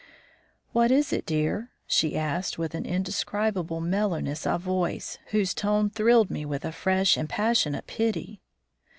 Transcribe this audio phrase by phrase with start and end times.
[0.71, 6.31] "What is it, dear?" she asked, with an indescribable mellowness of voice, whose tone thrilled
[6.31, 8.41] me with a fresh and passionate pity.